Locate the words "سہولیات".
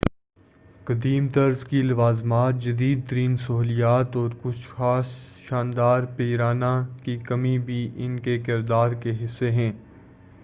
3.39-4.15